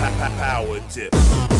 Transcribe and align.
Power 0.38 0.80
tip. 0.88 1.59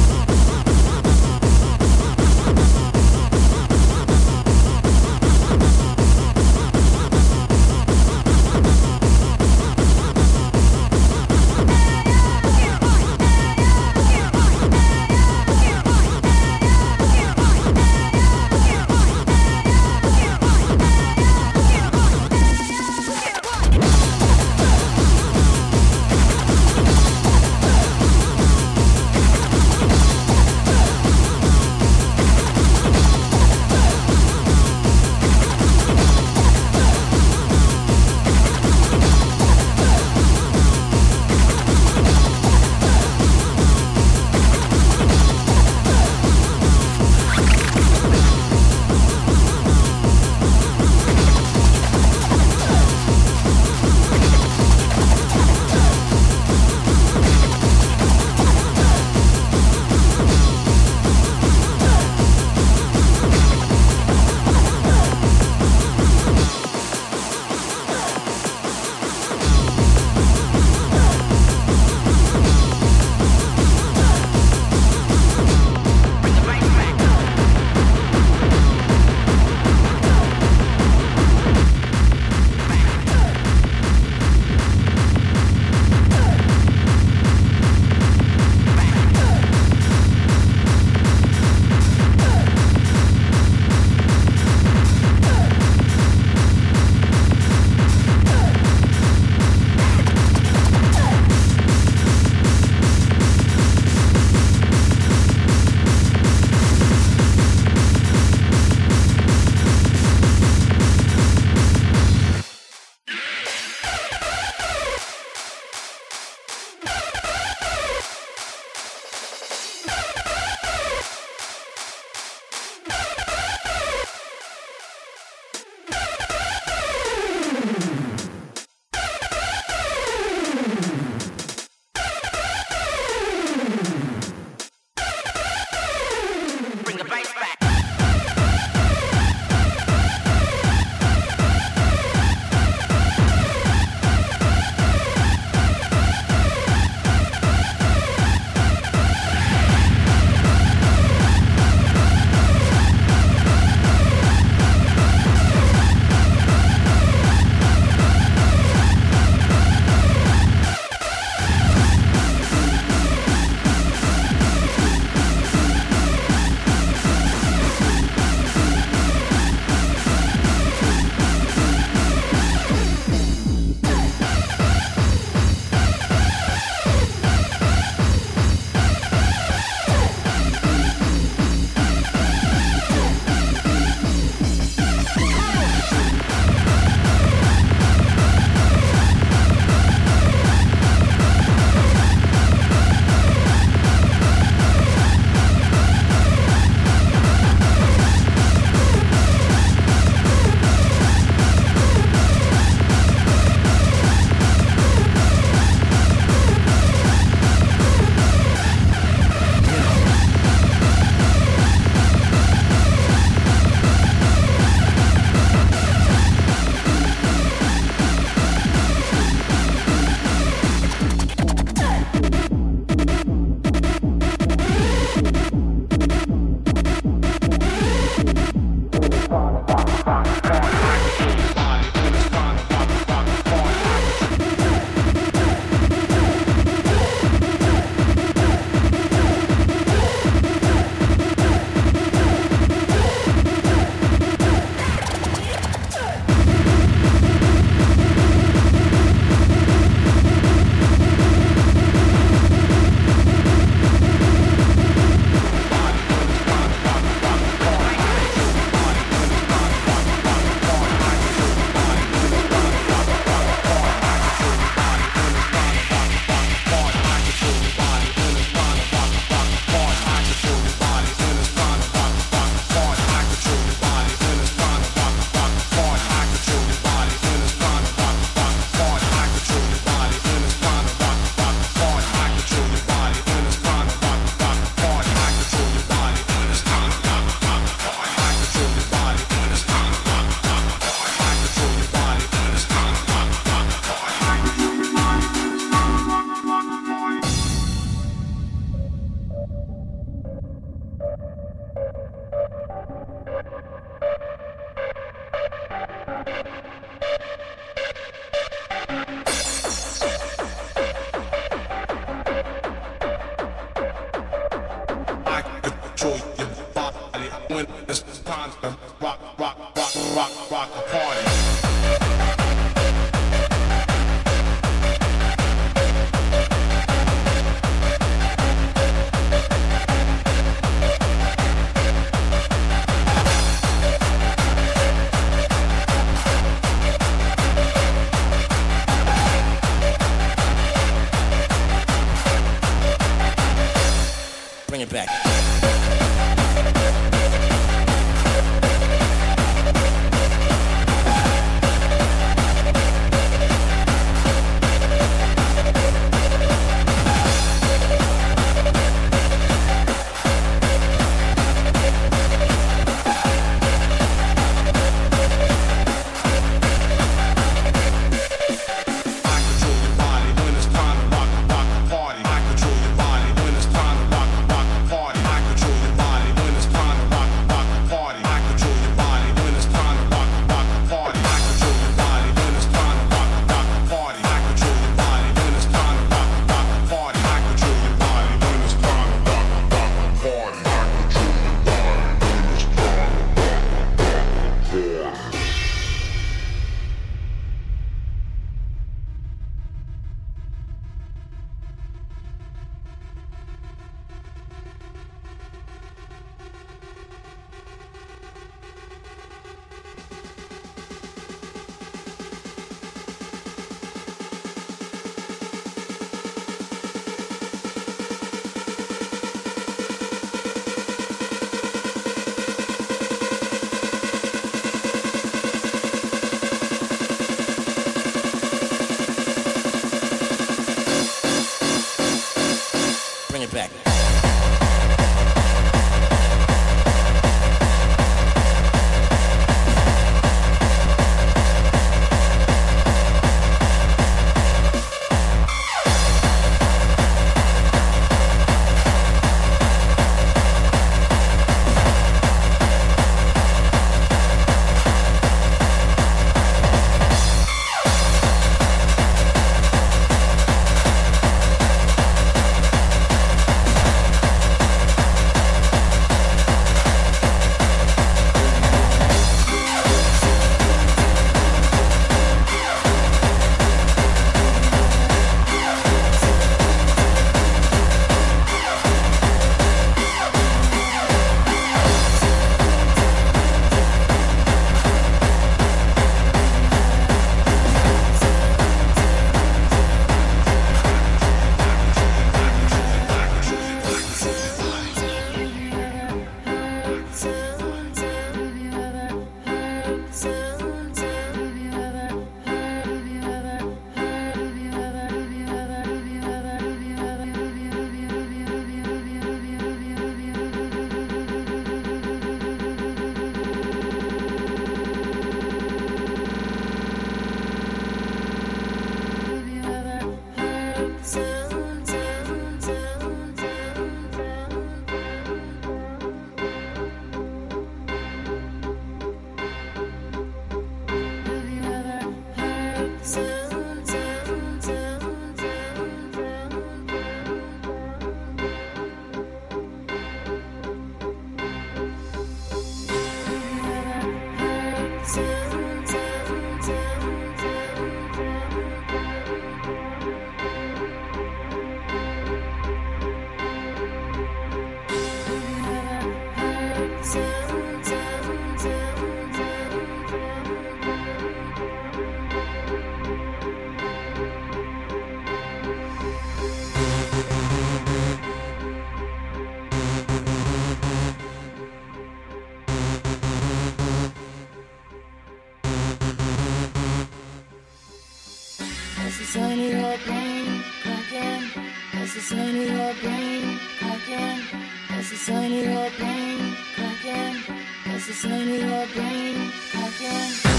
sun 579.31 579.53
in 579.53 579.79
your 579.79 579.97
brain 580.07 580.65
cracking. 580.83 581.63
That's 581.93 582.15
the 582.15 582.21
sun 582.21 582.49
in 582.49 582.77
your 582.77 582.95
brain 582.95 583.61
cracking. 583.79 584.41
That's 584.89 585.11
the 585.11 585.17
sun 585.17 585.45
in 585.45 585.71
your 585.71 585.91
brain 585.99 586.57
cracking. 586.75 587.57
That's 587.87 588.07
the 588.09 588.13
sun 588.13 588.33
in 588.33 588.69
your 588.69 588.87
brain 588.89 589.53
cracking. 589.71 590.50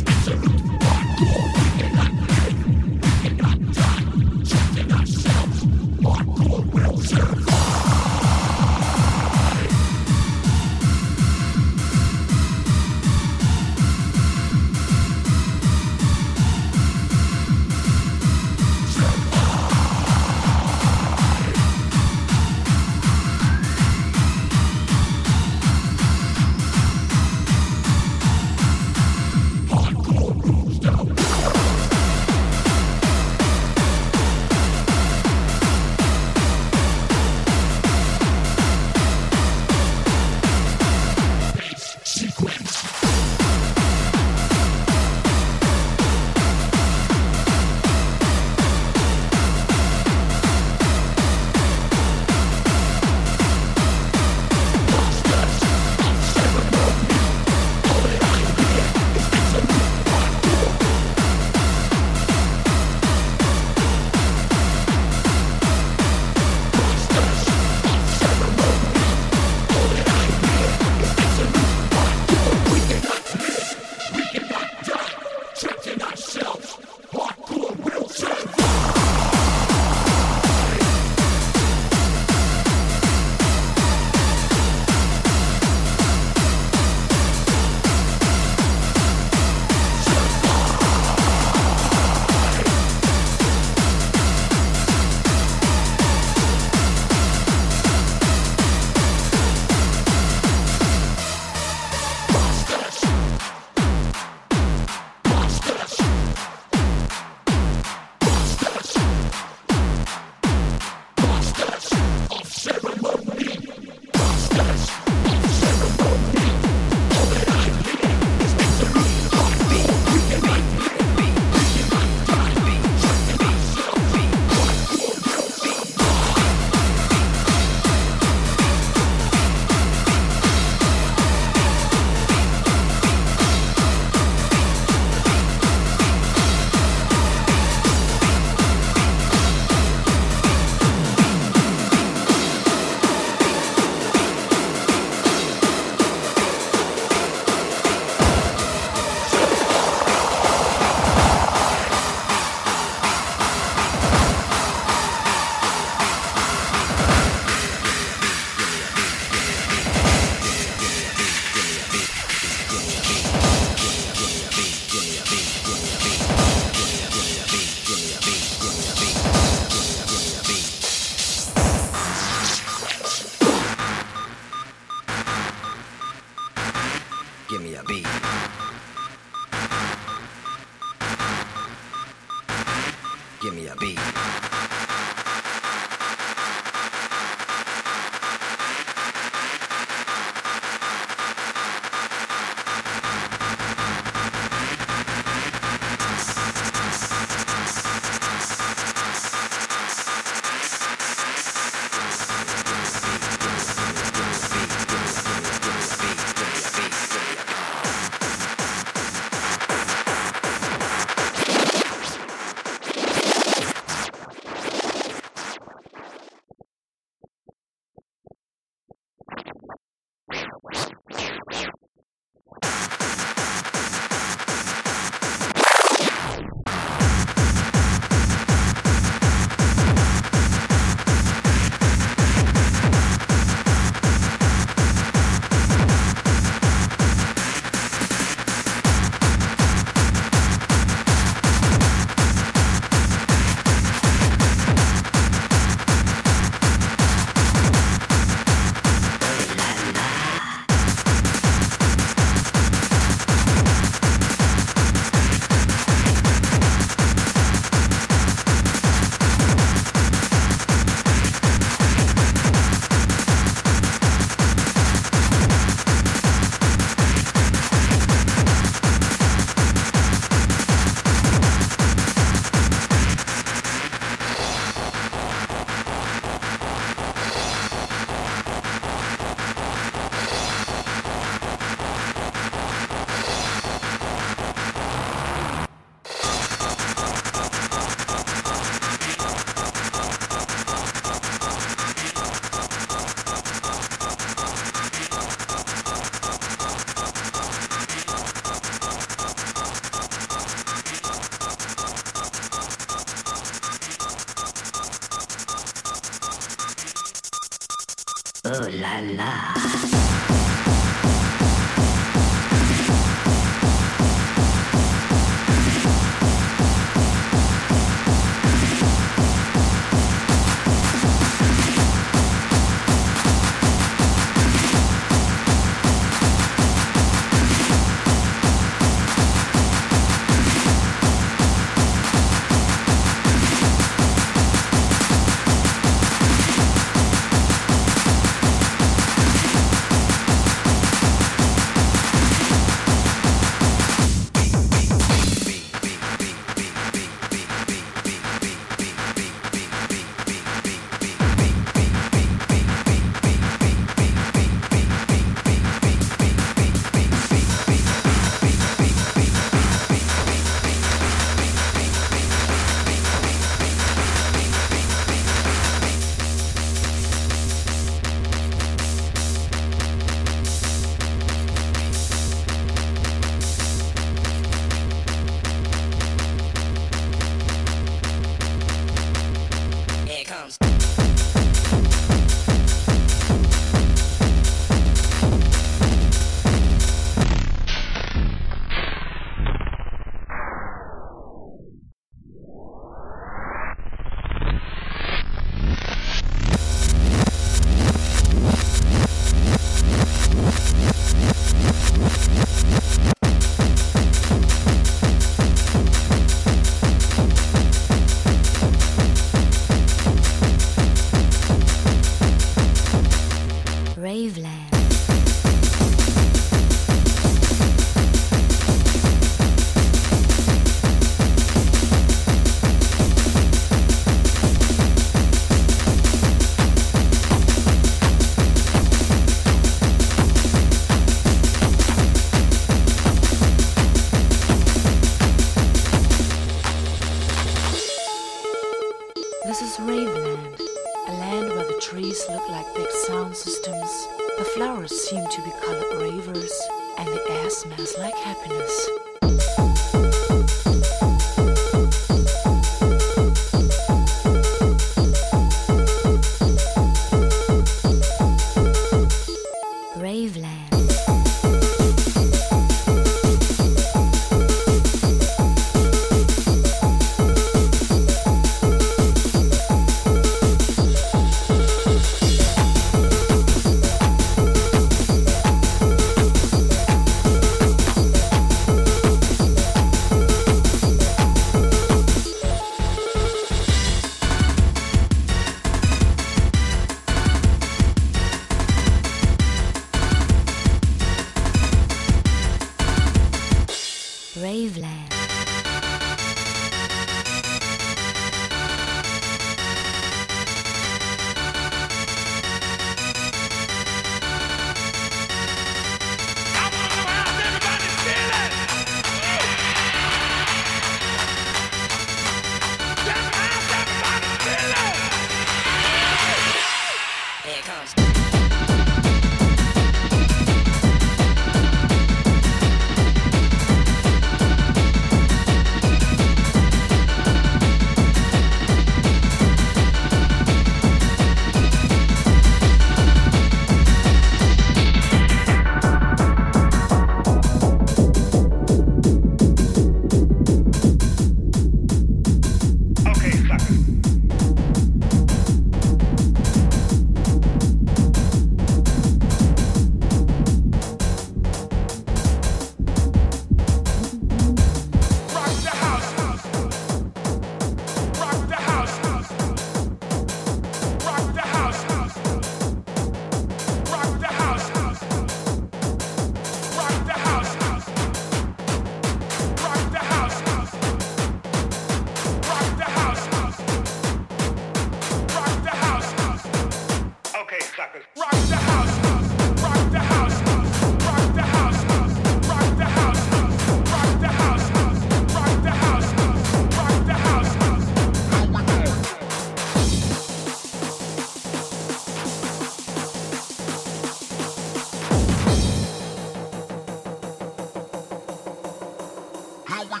Got 599.92 600.00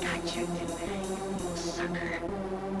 Gotcha 0.00 0.46
tonight, 0.46 1.56
sucker. 1.56 2.71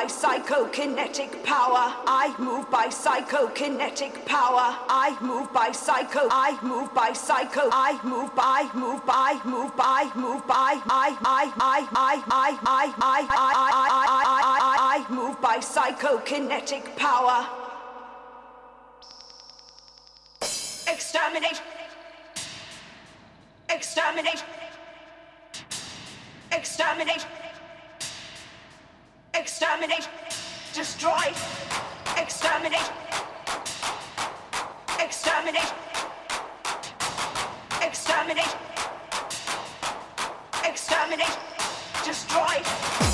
By 0.00 0.06
psychokinetic 0.06 1.44
power. 1.44 1.92
I 2.06 2.34
move 2.38 2.70
by 2.70 2.86
psychokinetic 2.86 4.24
power. 4.24 4.74
I 4.88 5.14
move 5.20 5.52
by 5.52 5.72
psycho. 5.72 6.26
I 6.30 6.58
move 6.62 6.94
by 6.94 7.12
psycho. 7.12 7.68
I 7.70 8.00
move 8.02 8.34
by 8.34 8.60
move 8.72 9.04
by 9.04 9.38
move 9.44 9.76
by 9.76 10.10
move 10.14 10.46
by 10.46 10.80
I 10.88 11.08
I 11.20 11.52
I 11.60 11.76
I 11.76 12.00
I 12.00 12.94
I 12.98 13.18
I 13.18 13.50
I 13.50 13.90
I 13.90 14.40
I 14.40 15.04
I 15.04 15.12
move 15.12 15.38
by 15.42 15.58
psychokinetic 15.58 16.96
power. 16.96 17.46
Exterminate. 20.88 21.60
Exterminate. 23.68 24.44
Exterminate. 26.52 27.26
Exterminate. 29.34 30.08
Destroy. 30.74 31.32
Exterminate. 32.16 32.90
Exterminate. 34.98 35.72
Exterminate. 37.80 38.56
Exterminate. 40.64 41.38
Destroy. 42.04 43.09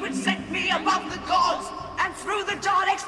Would 0.00 0.14
set 0.14 0.50
me 0.50 0.70
above 0.70 1.10
the 1.10 1.18
gods, 1.26 1.68
and 2.00 2.14
through 2.14 2.44
the 2.44 2.56
Daleks 2.60 3.04